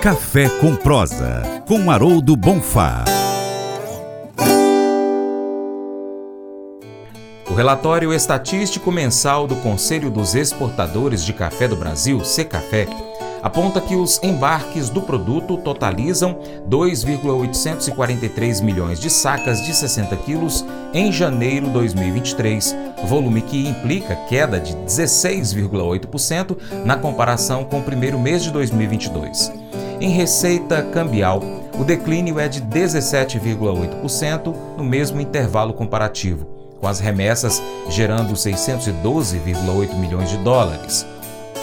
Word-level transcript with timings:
Café 0.00 0.48
com 0.48 0.74
Prosa, 0.74 1.62
com 1.68 1.90
Haroldo 1.90 2.34
Bonfá. 2.34 3.04
O 7.46 7.52
relatório 7.52 8.10
estatístico 8.14 8.90
mensal 8.90 9.46
do 9.46 9.56
Conselho 9.56 10.10
dos 10.10 10.34
Exportadores 10.34 11.22
de 11.22 11.34
Café 11.34 11.68
do 11.68 11.76
Brasil, 11.76 12.24
Secafé, 12.24 12.86
aponta 13.42 13.78
que 13.78 13.94
os 13.94 14.18
embarques 14.22 14.88
do 14.88 15.02
produto 15.02 15.58
totalizam 15.58 16.38
2,843 16.64 18.62
milhões 18.62 18.98
de 18.98 19.10
sacas 19.10 19.62
de 19.62 19.76
60 19.76 20.16
quilos 20.16 20.64
em 20.94 21.12
janeiro 21.12 21.66
de 21.66 21.72
2023, 21.72 22.74
volume 23.04 23.42
que 23.42 23.68
implica 23.68 24.16
queda 24.30 24.58
de 24.58 24.74
16,8% 24.76 26.56
na 26.86 26.96
comparação 26.96 27.64
com 27.64 27.80
o 27.80 27.84
primeiro 27.84 28.18
mês 28.18 28.42
de 28.42 28.50
2022. 28.50 29.59
Em 30.00 30.08
receita 30.08 30.82
cambial, 30.82 31.42
o 31.78 31.84
declínio 31.84 32.40
é 32.40 32.48
de 32.48 32.62
17,8% 32.62 34.54
no 34.78 34.82
mesmo 34.82 35.20
intervalo 35.20 35.74
comparativo, 35.74 36.46
com 36.80 36.86
as 36.88 37.00
remessas 37.00 37.62
gerando 37.90 38.32
612,8 38.32 39.94
milhões 39.96 40.30
de 40.30 40.38
dólares. 40.38 41.04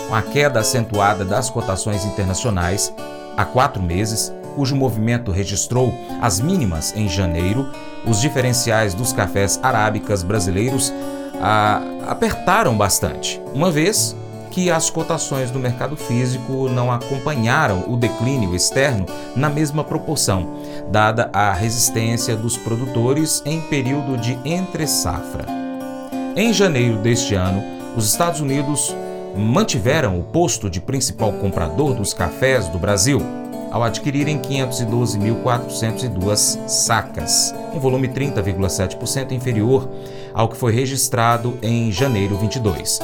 Com 0.07 0.13
a 0.13 0.21
queda 0.21 0.59
acentuada 0.59 1.25
das 1.25 1.49
cotações 1.49 2.05
internacionais 2.05 2.93
há 3.35 3.43
quatro 3.43 3.81
meses, 3.81 4.31
cujo 4.55 4.75
movimento 4.75 5.31
registrou 5.31 5.91
as 6.21 6.39
mínimas 6.39 6.95
em 6.95 7.09
janeiro, 7.09 7.67
os 8.05 8.21
diferenciais 8.21 8.93
dos 8.93 9.11
cafés 9.11 9.59
arábicas 9.63 10.21
brasileiros 10.21 10.93
ah, 11.41 11.81
apertaram 12.07 12.77
bastante, 12.77 13.41
uma 13.51 13.71
vez 13.71 14.15
que 14.51 14.71
as 14.71 14.89
cotações 14.89 15.51
do 15.51 15.59
mercado 15.59 15.95
físico 15.95 16.67
não 16.69 16.91
acompanharam 16.91 17.83
o 17.87 17.95
declínio 17.95 18.55
externo 18.55 19.05
na 19.35 19.49
mesma 19.49 19.83
proporção, 19.83 20.47
dada 20.91 21.29
a 21.33 21.53
resistência 21.53 22.35
dos 22.35 22.57
produtores 22.57 23.41
em 23.45 23.61
período 23.61 24.17
de 24.17 24.37
entre-safra. 24.45 25.45
Em 26.35 26.53
janeiro 26.53 26.97
deste 26.97 27.35
ano, 27.35 27.63
os 27.95 28.07
Estados 28.07 28.41
Unidos 28.41 28.95
mantiveram 29.35 30.19
o 30.19 30.23
posto 30.23 30.69
de 30.69 30.79
principal 30.79 31.33
comprador 31.33 31.93
dos 31.93 32.13
cafés 32.13 32.67
do 32.67 32.77
Brasil, 32.77 33.21
ao 33.71 33.83
adquirirem 33.83 34.39
512.402 34.39 36.67
sacas, 36.67 37.53
um 37.73 37.79
volume 37.79 38.07
30,7% 38.07 39.31
inferior 39.31 39.89
ao 40.33 40.47
que 40.47 40.55
foi 40.55 40.71
registrado 40.71 41.57
em 41.61 41.91
janeiro 41.91 42.37
22. 42.37 43.01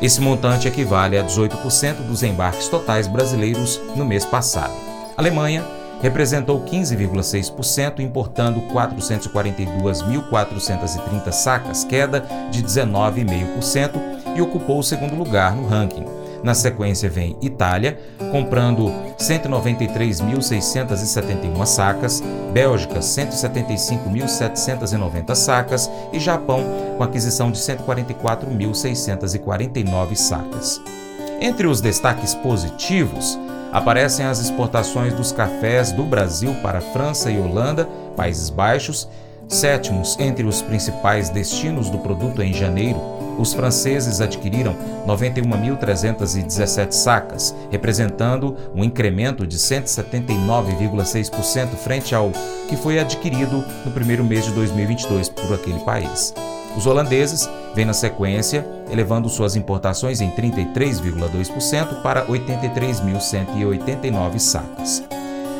Esse 0.00 0.20
montante 0.20 0.68
equivale 0.68 1.18
a 1.18 1.24
18% 1.24 2.06
dos 2.06 2.22
embarques 2.22 2.68
totais 2.68 3.06
brasileiros 3.06 3.80
no 3.96 4.04
mês 4.04 4.26
passado. 4.26 4.74
A 5.16 5.20
Alemanha 5.20 5.64
representou 6.02 6.62
15,6%, 6.62 8.00
importando 8.00 8.60
442.430 8.72 11.32
sacas, 11.32 11.84
queda 11.84 12.26
de 12.50 12.62
19,5%, 12.62 14.16
e 14.36 14.42
ocupou 14.42 14.78
o 14.78 14.82
segundo 14.82 15.14
lugar 15.14 15.56
no 15.56 15.66
ranking. 15.66 16.04
Na 16.42 16.54
sequência 16.54 17.08
vem 17.08 17.36
Itália, 17.40 17.98
comprando 18.30 18.92
193.671 19.18 21.64
sacas, 21.66 22.22
Bélgica 22.52 23.00
175.790 23.00 25.34
sacas 25.34 25.90
e 26.12 26.20
Japão 26.20 26.62
com 26.96 27.02
aquisição 27.02 27.50
de 27.50 27.58
144.649 27.58 30.14
sacas. 30.14 30.80
Entre 31.40 31.66
os 31.66 31.80
destaques 31.80 32.34
positivos, 32.34 33.38
aparecem 33.72 34.24
as 34.24 34.38
exportações 34.38 35.12
dos 35.12 35.32
cafés 35.32 35.90
do 35.92 36.04
Brasil 36.04 36.54
para 36.62 36.80
França 36.80 37.30
e 37.30 37.38
Holanda, 37.38 37.86
Países 38.16 38.48
Baixos, 38.48 39.08
sétimos 39.48 40.16
entre 40.18 40.44
os 40.44 40.62
principais 40.62 41.28
destinos 41.28 41.90
do 41.90 41.98
produto 41.98 42.42
em 42.42 42.52
janeiro, 42.52 42.98
os 43.38 43.54
franceses 43.54 44.20
adquiriram 44.20 44.74
91.317 45.06 46.90
sacas, 46.92 47.54
representando 47.70 48.56
um 48.74 48.82
incremento 48.82 49.46
de 49.46 49.58
179,6% 49.58 51.76
frente 51.76 52.12
ao 52.14 52.32
que 52.68 52.76
foi 52.76 52.98
adquirido 52.98 53.64
no 53.84 53.92
primeiro 53.92 54.24
mês 54.24 54.44
de 54.44 54.50
2022 54.52 55.28
por 55.28 55.54
aquele 55.54 55.78
país. 55.80 56.34
Os 56.76 56.86
holandeses 56.86 57.48
vêm 57.74 57.86
na 57.86 57.94
sequência, 57.94 58.66
elevando 58.90 59.28
suas 59.28 59.54
importações 59.56 60.20
em 60.20 60.30
33,2% 60.30 62.02
para 62.02 62.24
83.189 62.26 64.38
sacas. 64.38 65.02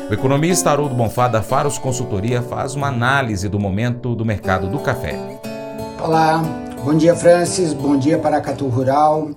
O 0.09 0.13
economista 0.13 0.71
Haroldo 0.71 0.95
Bonfá 0.95 1.27
da 1.27 1.41
Faros 1.41 1.77
Consultoria 1.77 2.41
faz 2.41 2.75
uma 2.75 2.87
análise 2.87 3.49
do 3.49 3.59
momento 3.59 4.15
do 4.15 4.23
mercado 4.23 4.69
do 4.69 4.79
café. 4.79 5.19
Olá, 6.01 6.41
Bom 6.83 6.95
dia, 6.95 7.15
Francis. 7.15 7.73
Bom 7.73 7.97
dia, 7.97 8.17
Paracatu 8.17 8.67
Rural. 8.67 9.31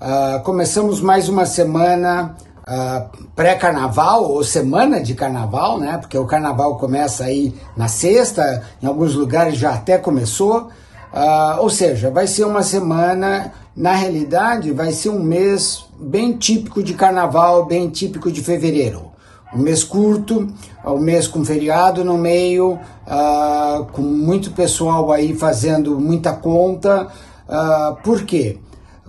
Uh, 0.00 0.42
começamos 0.44 1.00
mais 1.00 1.28
uma 1.28 1.46
semana 1.46 2.36
uh, 2.60 3.26
pré-carnaval, 3.34 4.30
ou 4.30 4.44
semana 4.44 5.02
de 5.02 5.14
carnaval, 5.14 5.78
né? 5.78 5.98
Porque 5.98 6.16
o 6.16 6.26
carnaval 6.26 6.76
começa 6.76 7.24
aí 7.24 7.54
na 7.76 7.88
sexta, 7.88 8.62
em 8.82 8.86
alguns 8.86 9.14
lugares 9.14 9.56
já 9.56 9.74
até 9.74 9.98
começou. 9.98 10.68
Uh, 11.12 11.60
ou 11.60 11.70
seja, 11.70 12.10
vai 12.10 12.26
ser 12.26 12.44
uma 12.44 12.62
semana, 12.62 13.52
na 13.76 13.94
realidade, 13.94 14.72
vai 14.72 14.92
ser 14.92 15.08
um 15.08 15.22
mês 15.22 15.84
bem 15.98 16.36
típico 16.36 16.82
de 16.82 16.94
carnaval, 16.94 17.66
bem 17.66 17.88
típico 17.88 18.30
de 18.30 18.42
fevereiro 18.42 19.13
um 19.54 19.60
mês 19.60 19.84
curto, 19.84 20.48
um 20.84 20.98
mês 20.98 21.28
com 21.28 21.44
feriado 21.44 22.04
no 22.04 22.18
meio, 22.18 22.72
uh, 22.72 23.84
com 23.92 24.02
muito 24.02 24.50
pessoal 24.50 25.12
aí 25.12 25.34
fazendo 25.34 25.98
muita 25.98 26.32
conta. 26.32 27.08
Uh, 27.48 28.02
por 28.02 28.22
quê? 28.24 28.58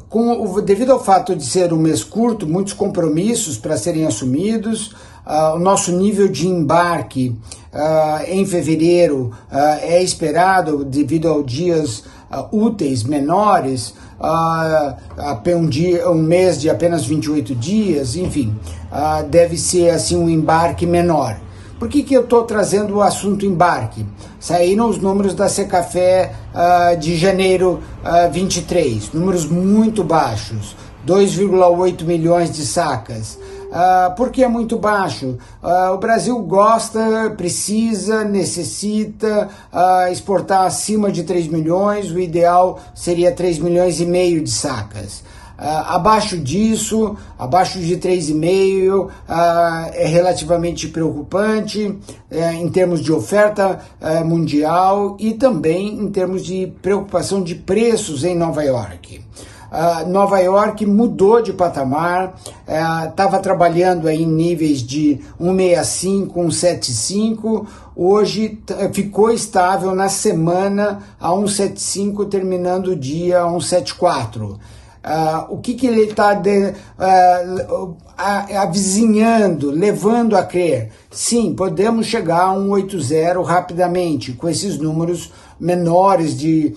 Com, 0.07 0.61
devido 0.61 0.91
ao 0.91 1.03
fato 1.03 1.35
de 1.35 1.43
ser 1.43 1.73
um 1.73 1.77
mês 1.77 2.03
curto, 2.03 2.47
muitos 2.47 2.73
compromissos 2.73 3.57
para 3.57 3.75
serem 3.75 4.05
assumidos, 4.05 4.91
uh, 5.25 5.55
o 5.55 5.59
nosso 5.59 5.91
nível 5.91 6.27
de 6.27 6.47
embarque 6.47 7.35
em 8.27 8.45
fevereiro 8.45 9.33
é 9.81 10.01
esperado 10.01 10.85
devido 10.85 11.27
aos 11.27 11.45
dias 11.45 12.05
úteis 12.49 13.03
menores, 13.03 13.93
um, 14.19 15.67
dia, 15.67 16.09
um 16.09 16.15
mês 16.15 16.59
de 16.59 16.69
apenas 16.69 17.05
28 17.05 17.55
dias, 17.55 18.15
enfim, 18.15 18.55
deve 19.29 19.57
ser 19.57 19.89
assim 19.89 20.17
um 20.17 20.29
embarque 20.29 20.85
menor. 20.85 21.37
Por 21.77 21.89
que, 21.89 22.03
que 22.03 22.13
eu 22.13 22.21
estou 22.21 22.43
trazendo 22.43 22.95
o 22.95 23.01
assunto 23.01 23.45
embarque? 23.45 24.05
Saíram 24.39 24.89
os 24.89 24.97
números 24.97 25.33
da 25.33 25.49
Secafé 25.49 26.31
de 26.99 27.17
janeiro 27.17 27.81
uh, 28.01 28.31
23, 28.31 29.11
números 29.11 29.45
muito 29.45 30.03
baixos, 30.03 30.75
2,8 31.05 32.03
milhões 32.03 32.51
de 32.51 32.65
sacas. 32.65 33.37
Uh, 33.75 34.15
por 34.15 34.29
que 34.29 34.41
é 34.41 34.47
muito 34.47 34.77
baixo? 34.77 35.37
Uh, 35.61 35.93
o 35.93 35.97
Brasil 35.97 36.39
gosta, 36.39 37.33
precisa, 37.35 38.23
necessita 38.23 39.49
uh, 39.73 40.09
exportar 40.09 40.65
acima 40.65 41.11
de 41.11 41.23
3 41.23 41.47
milhões, 41.49 42.09
o 42.09 42.17
ideal 42.17 42.79
seria 42.95 43.33
3 43.33 43.59
milhões 43.59 43.99
e 43.99 44.05
meio 44.05 44.41
de 44.41 44.49
sacas. 44.49 45.23
Abaixo 45.57 46.37
disso, 46.37 47.15
abaixo 47.39 47.79
de 47.79 47.95
3,5, 47.95 49.05
uh, 49.05 49.11
é 49.93 50.05
relativamente 50.05 50.89
preocupante 50.89 51.87
uh, 51.87 51.99
em 52.59 52.67
termos 52.67 52.99
de 52.99 53.13
oferta 53.13 53.79
uh, 54.01 54.25
mundial 54.25 55.15
e 55.17 55.33
também 55.33 55.97
em 55.97 56.11
termos 56.11 56.45
de 56.45 56.73
preocupação 56.81 57.41
de 57.41 57.55
preços 57.55 58.25
em 58.25 58.35
Nova 58.35 58.63
York. 58.63 59.23
Nova 60.07 60.39
York 60.39 60.85
mudou 60.85 61.41
de 61.41 61.53
patamar, 61.53 62.35
estava 63.07 63.39
trabalhando 63.39 64.09
em 64.09 64.25
níveis 64.25 64.81
de 64.81 65.19
1,65, 65.41 66.33
1,75, 66.33 67.65
hoje 67.95 68.59
ficou 68.93 69.31
estável 69.31 69.93
na 69.95 70.09
semana 70.09 70.99
a 71.19 71.29
1,75, 71.29 72.29
terminando 72.29 72.87
o 72.87 72.95
dia 72.95 73.41
a 73.41 73.47
1,74. 73.47 74.57
Uh, 75.05 75.53
o 75.53 75.57
que, 75.59 75.75
que 75.75 75.85
ele 75.85 76.01
está 76.01 76.33
uh, 76.33 77.97
avizinhando, 78.57 79.69
levando 79.69 80.35
a 80.35 80.43
crer. 80.43 80.89
Sim, 81.11 81.53
podemos 81.53 82.07
chegar 82.07 82.41
a 82.41 82.51
um 82.51 82.69
8.0 82.69 83.43
rapidamente, 83.43 84.33
com 84.33 84.49
esses 84.49 84.79
números 84.79 85.31
menores 85.59 86.35
de 86.35 86.73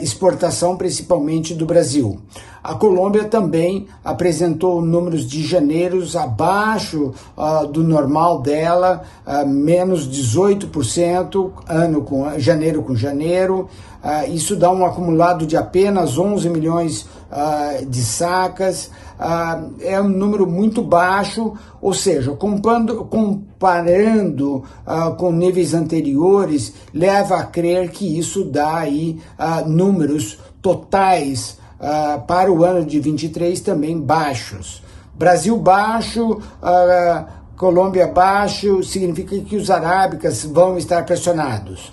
exportação, 0.00 0.76
principalmente 0.76 1.54
do 1.54 1.66
Brasil. 1.66 2.20
A 2.62 2.74
Colômbia 2.74 3.24
também 3.24 3.88
apresentou 4.04 4.80
números 4.80 5.26
de 5.26 5.44
janeiros 5.44 6.14
abaixo 6.14 7.12
uh, 7.36 7.66
do 7.66 7.82
normal 7.82 8.40
dela, 8.40 9.02
uh, 9.26 9.44
menos 9.44 10.08
18% 10.08 11.50
ano 11.66 12.02
com 12.02 12.38
janeiro 12.38 12.84
com 12.84 12.94
janeiro. 12.94 13.68
Uh, 14.00 14.32
isso 14.32 14.54
dá 14.54 14.70
um 14.70 14.86
acumulado 14.86 15.44
de 15.44 15.56
apenas 15.56 16.16
11 16.16 16.48
milhões 16.50 17.06
de 17.88 18.04
sacas. 18.04 18.90
é 19.80 19.98
um 19.98 20.08
número 20.08 20.46
muito 20.46 20.82
baixo, 20.82 21.54
ou 21.80 21.94
seja, 21.94 22.32
comparando, 22.32 23.06
comparando 23.06 24.64
com 25.16 25.32
níveis 25.32 25.72
anteriores, 25.72 26.74
leva 26.92 27.36
a 27.36 27.44
crer 27.44 27.90
que 27.90 28.18
isso 28.18 28.44
dá 28.44 28.80
aí 28.80 29.18
números 29.66 30.38
totais 30.60 31.56
ah, 31.82 32.22
para 32.26 32.50
o 32.50 32.64
ano 32.64 32.86
de 32.86 33.00
23 33.00 33.60
também 33.60 34.00
baixos. 34.00 34.82
Brasil 35.14 35.56
baixo, 35.58 36.40
ah, 36.62 37.26
Colômbia 37.56 38.06
baixo, 38.06 38.82
significa 38.82 39.38
que 39.38 39.56
os 39.56 39.70
arábicas 39.70 40.44
vão 40.44 40.78
estar 40.78 41.04
pressionados. 41.04 41.92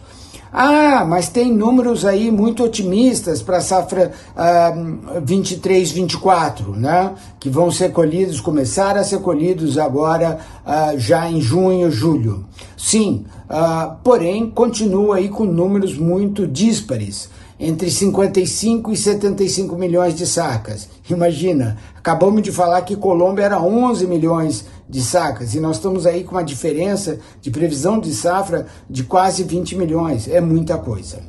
Ah, 0.51 1.05
mas 1.05 1.29
tem 1.29 1.53
números 1.53 2.05
aí 2.05 2.31
muito 2.31 2.63
otimistas 2.63 3.41
para 3.41 3.57
a 3.57 3.61
safra 3.61 4.11
uh, 4.35 5.21
23-24, 5.21 6.75
né? 6.75 7.13
Que 7.39 7.51
vão 7.51 7.69
ser 7.69 7.91
colhidos, 7.91 8.41
começar 8.41 8.97
a 8.97 9.03
ser 9.03 9.19
colhidos 9.19 9.77
agora 9.77 10.39
uh, 10.65 10.97
já 10.97 11.29
em 11.29 11.39
junho, 11.39 11.91
julho. 11.91 12.45
Sim, 12.75 13.25
uh, 13.47 13.95
porém 14.03 14.49
continua 14.49 15.17
aí 15.17 15.29
com 15.29 15.45
números 15.45 15.95
muito 15.95 16.47
díspares 16.47 17.29
entre 17.59 17.91
55 17.91 18.91
e 18.93 18.95
75 18.95 19.75
milhões 19.75 20.15
de 20.15 20.25
sacas. 20.25 20.87
Imagina, 21.09 21.77
acabamos 21.95 22.41
de 22.41 22.51
falar 22.51 22.81
que 22.83 22.95
Colômbia 22.95 23.43
era 23.43 23.61
11 23.61 24.07
milhões 24.07 24.65
de 24.87 25.01
sacas 25.01 25.53
e 25.53 25.59
nós 25.59 25.75
estamos 25.75 26.05
aí 26.05 26.23
com 26.23 26.35
uma 26.35 26.43
diferença 26.43 27.19
de 27.41 27.51
previsão 27.51 27.99
de 27.99 28.13
safra 28.13 28.67
de 28.89 29.03
quase 29.03 29.43
20 29.43 29.75
milhões. 29.75 30.27
É 30.29 30.39
muita 30.39 30.77
coisa. 30.77 31.19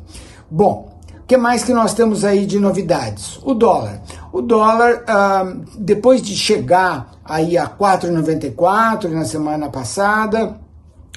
Bom, 0.49 0.97
o 1.19 1.27
que 1.27 1.37
mais 1.37 1.65
que 1.65 1.73
nós 1.73 1.95
temos 1.95 2.25
aí 2.25 2.47
de 2.47 2.61
novidades? 2.61 3.39
O 3.43 3.53
dólar. 3.53 4.01
O 4.33 4.41
dólar, 4.41 5.05
ah, 5.09 5.53
depois 5.77 6.23
de 6.23 6.37
chegar 6.37 7.13
aí 7.25 7.59
a 7.59 7.69
4,94 7.69 9.09
na 9.09 9.25
semana 9.25 9.69
passada, 9.69 10.57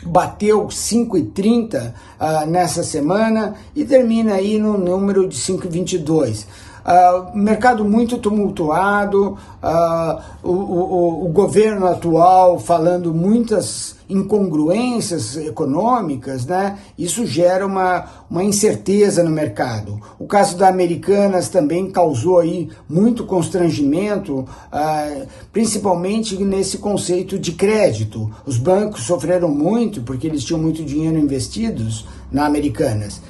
bateu 0.05 0.67
5,30 0.67 1.93
uh, 1.93 2.49
nessa 2.49 2.83
semana 2.83 3.55
e 3.75 3.85
termina 3.85 4.35
aí 4.35 4.59
no 4.59 4.77
número 4.77 5.27
de 5.27 5.35
5,22. 5.35 6.45
Uh, 6.83 7.37
mercado 7.37 7.85
muito 7.85 8.17
tumultuado, 8.17 9.37
uh, 9.63 10.21
o, 10.43 10.51
o, 10.51 11.25
o, 11.25 11.29
governo 11.29 11.87
atual 11.87 12.59
falando 12.59 13.13
muitas 13.13 13.95
incongruências 14.13 15.35
econômicas, 15.35 16.45
né? 16.45 16.77
Isso 16.97 17.25
gera 17.25 17.65
uma, 17.65 18.05
uma 18.29 18.43
incerteza 18.43 19.23
no 19.23 19.31
mercado. 19.31 19.99
O 20.19 20.27
caso 20.27 20.55
da 20.55 20.67
Americanas 20.67 21.49
também 21.49 21.89
causou 21.89 22.39
aí 22.39 22.69
muito 22.87 23.25
constrangimento, 23.25 24.39
uh, 24.41 25.27
principalmente 25.51 26.37
nesse 26.43 26.77
conceito 26.77 27.39
de 27.39 27.53
crédito. 27.53 28.31
Os 28.45 28.57
bancos 28.57 29.03
sofreram 29.03 29.49
muito 29.49 30.03
porque 30.03 30.27
eles 30.27 30.43
tinham 30.43 30.61
muito 30.61 30.83
dinheiro 30.83 31.17
investidos 31.17 32.05
na 32.31 32.45
Americanas. 32.45 33.21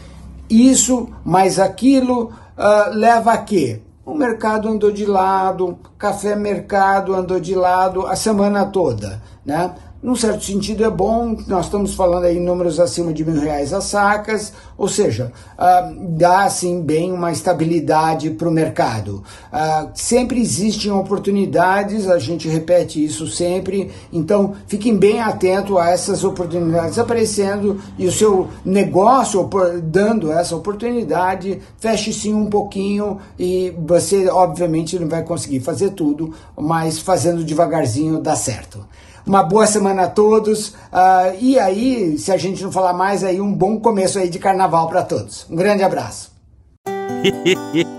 Isso 0.49 1.07
mais 1.23 1.59
aquilo 1.59 2.25
uh, 2.25 2.93
leva 2.93 3.31
a 3.31 3.37
quê? 3.37 3.79
O 4.05 4.13
mercado 4.13 4.67
andou 4.67 4.91
de 4.91 5.05
lado, 5.05 5.77
café 5.97 6.35
mercado 6.35 7.15
andou 7.15 7.39
de 7.39 7.55
lado 7.55 8.05
a 8.05 8.17
semana 8.17 8.65
toda, 8.65 9.21
né? 9.45 9.73
Num 10.03 10.17
certo 10.17 10.43
sentido 10.43 10.83
é 10.83 10.89
bom, 10.89 11.37
nós 11.47 11.63
estamos 11.63 11.95
falando 11.95 12.25
aí 12.25 12.35
em 12.35 12.41
números 12.41 12.77
acima 12.77 13.13
de 13.13 13.23
mil 13.23 13.39
reais 13.39 13.71
as 13.71 13.85
sacas, 13.85 14.51
ou 14.77 14.89
seja, 14.89 15.31
uh, 15.57 15.95
dá 16.17 16.43
assim 16.43 16.81
bem 16.81 17.13
uma 17.13 17.31
estabilidade 17.31 18.31
para 18.31 18.49
o 18.49 18.51
mercado. 18.51 19.23
Uh, 19.47 19.89
sempre 19.95 20.41
existem 20.41 20.91
oportunidades, 20.91 22.09
a 22.09 22.19
gente 22.19 22.49
repete 22.49 23.01
isso 23.01 23.27
sempre, 23.27 23.91
então 24.11 24.55
fiquem 24.67 24.97
bem 24.97 25.21
atentos 25.21 25.77
a 25.77 25.91
essas 25.91 26.25
oportunidades 26.25 26.99
aparecendo 26.99 27.79
e 27.97 28.05
o 28.05 28.11
seu 28.11 28.49
negócio 28.65 29.49
dando 29.81 30.33
essa 30.33 30.53
oportunidade, 30.53 31.61
feche 31.79 32.11
sim 32.11 32.33
um 32.33 32.47
pouquinho 32.47 33.19
e 33.39 33.73
você 33.85 34.27
obviamente 34.27 34.99
não 34.99 35.07
vai 35.07 35.23
conseguir 35.23 35.61
fazer 35.61 35.91
tudo, 35.91 36.33
mas 36.59 36.99
fazendo 36.99 37.41
devagarzinho 37.41 38.19
dá 38.19 38.35
certo. 38.35 38.85
Uma 39.25 39.43
boa 39.43 39.65
semana 39.65 40.03
a 40.03 40.09
todos. 40.09 40.69
Uh, 40.69 41.37
e 41.39 41.57
aí, 41.57 42.17
se 42.17 42.31
a 42.31 42.37
gente 42.37 42.63
não 42.63 42.71
falar 42.71 42.93
mais, 42.93 43.23
aí 43.23 43.39
um 43.39 43.53
bom 43.53 43.79
começo 43.79 44.19
aí 44.19 44.29
de 44.29 44.39
carnaval 44.39 44.87
para 44.87 45.03
todos. 45.03 45.45
Um 45.49 45.55
grande 45.55 45.83
abraço. 45.83 46.31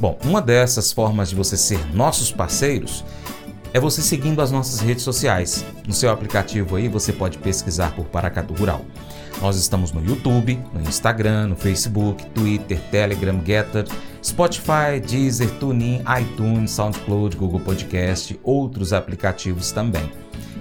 Bom, 0.00 0.18
uma 0.24 0.40
dessas 0.40 0.92
formas 0.92 1.30
de 1.30 1.34
você 1.34 1.56
ser 1.56 1.94
nossos 1.94 2.30
parceiros 2.30 3.04
é 3.72 3.80
você 3.80 4.00
seguindo 4.00 4.40
as 4.40 4.50
nossas 4.50 4.80
redes 4.80 5.02
sociais. 5.02 5.64
No 5.86 5.92
seu 5.92 6.10
aplicativo 6.10 6.76
aí 6.76 6.88
você 6.88 7.12
pode 7.12 7.38
pesquisar 7.38 7.94
por 7.94 8.06
Paracatu 8.06 8.54
Rural. 8.54 8.84
Nós 9.40 9.56
estamos 9.56 9.92
no 9.92 10.04
YouTube, 10.04 10.58
no 10.72 10.80
Instagram, 10.80 11.48
no 11.48 11.56
Facebook, 11.56 12.24
Twitter, 12.30 12.80
Telegram, 12.90 13.40
Getter, 13.44 13.86
Spotify, 14.22 15.00
Deezer, 15.06 15.50
TuneIn, 15.58 16.02
iTunes, 16.20 16.72
SoundCloud, 16.72 17.36
Google 17.36 17.60
Podcast, 17.60 18.38
outros 18.42 18.92
aplicativos 18.92 19.70
também. 19.70 20.10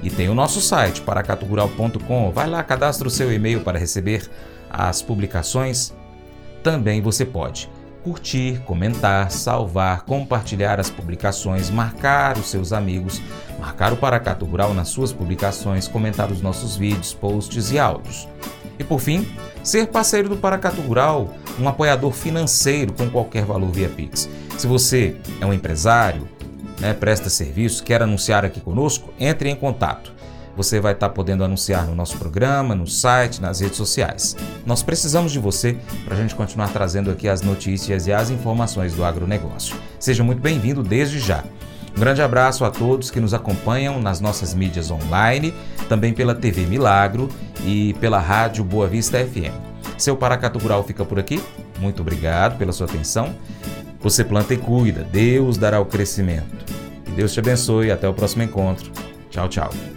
E 0.03 0.12
tem 0.12 0.29
o 0.29 0.36
nosso 0.36 0.62
site, 0.62 1.01
paracaturural.com. 1.01 2.31
Vai 2.31 2.47
lá, 2.47 2.62
cadastre 2.62 3.07
o 3.07 3.12
seu 3.12 3.33
e-mail 3.33 3.62
para 3.62 3.79
receber 3.79 4.29
as 4.69 5.01
publicações. 5.01 5.91
Também 6.62 7.01
você 7.01 7.25
pode 7.25 7.67
curtir, 8.07 8.61
comentar, 8.63 9.29
salvar, 9.29 10.05
compartilhar 10.05 10.79
as 10.79 10.89
publicações, 10.89 11.69
marcar 11.69 12.37
os 12.37 12.49
seus 12.49 12.71
amigos, 12.71 13.21
marcar 13.59 13.91
o 13.91 13.97
Paracato 13.97 14.45
Rural 14.45 14.73
nas 14.73 14.87
suas 14.87 15.11
publicações, 15.11 15.89
comentar 15.89 16.31
os 16.31 16.41
nossos 16.41 16.77
vídeos, 16.77 17.13
posts 17.13 17.69
e 17.69 17.77
áudios. 17.77 18.25
E 18.79 18.83
por 18.83 19.01
fim, 19.01 19.27
ser 19.61 19.87
parceiro 19.87 20.29
do 20.29 20.37
Paracato 20.37 20.79
Rural, 20.79 21.33
um 21.59 21.67
apoiador 21.67 22.13
financeiro 22.13 22.93
com 22.93 23.09
qualquer 23.09 23.43
valor 23.43 23.71
via 23.71 23.89
Pix. 23.89 24.29
Se 24.57 24.67
você 24.67 25.17
é 25.41 25.45
um 25.45 25.51
empresário, 25.51 26.29
né, 26.79 26.93
presta 26.93 27.29
serviço, 27.29 27.83
quer 27.83 28.01
anunciar 28.01 28.45
aqui 28.45 28.61
conosco, 28.61 29.13
entre 29.19 29.49
em 29.49 29.55
contato. 29.55 30.13
Você 30.57 30.79
vai 30.79 30.93
estar 30.93 31.09
podendo 31.09 31.43
anunciar 31.43 31.85
no 31.85 31.93
nosso 31.93 32.17
programa, 32.17 32.73
no 32.73 32.87
site, 32.87 33.39
nas 33.39 33.59
redes 33.59 33.77
sociais. 33.77 34.35
Nós 34.65 34.81
precisamos 34.81 35.31
de 35.31 35.37
você 35.37 35.77
para 36.03 36.15
a 36.15 36.17
gente 36.17 36.33
continuar 36.33 36.69
trazendo 36.69 37.11
aqui 37.11 37.29
as 37.29 37.43
notícias 37.43 38.07
e 38.07 38.11
as 38.11 38.31
informações 38.31 38.95
do 38.95 39.05
agronegócio. 39.05 39.75
Seja 39.99 40.23
muito 40.23 40.41
bem-vindo 40.41 40.81
desde 40.81 41.19
já. 41.19 41.43
Um 41.95 41.99
grande 41.99 42.23
abraço 42.23 42.65
a 42.65 42.71
todos 42.71 43.11
que 43.11 43.19
nos 43.19 43.35
acompanham 43.35 44.01
nas 44.01 44.19
nossas 44.19 44.55
mídias 44.55 44.89
online, 44.89 45.53
também 45.87 46.11
pela 46.11 46.33
TV 46.33 46.65
Milagro 46.65 47.29
e 47.63 47.93
pela 47.99 48.19
Rádio 48.19 48.63
Boa 48.63 48.87
Vista 48.87 49.19
FM. 49.19 49.53
Seu 49.95 50.17
Paracatu 50.17 50.57
Rural 50.57 50.83
fica 50.83 51.05
por 51.05 51.19
aqui. 51.19 51.39
Muito 51.79 52.01
obrigado 52.01 52.57
pela 52.57 52.71
sua 52.71 52.87
atenção. 52.87 53.35
Você 53.99 54.23
planta 54.23 54.55
e 54.55 54.57
cuida, 54.57 55.03
Deus 55.03 55.55
dará 55.55 55.79
o 55.79 55.85
crescimento. 55.85 56.65
Que 57.05 57.11
Deus 57.11 57.31
te 57.31 57.39
abençoe 57.39 57.91
até 57.91 58.09
o 58.09 58.13
próximo 58.13 58.41
encontro. 58.41 58.91
Tchau, 59.29 59.47
tchau. 59.47 59.96